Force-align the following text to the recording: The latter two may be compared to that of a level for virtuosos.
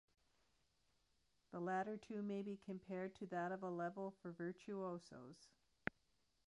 The 1.51 1.59
latter 1.59 1.95
two 1.95 2.23
may 2.23 2.41
be 2.41 2.57
compared 2.57 3.13
to 3.17 3.27
that 3.27 3.51
of 3.51 3.61
a 3.61 3.69
level 3.69 4.15
for 4.23 4.31
virtuosos. 4.31 5.51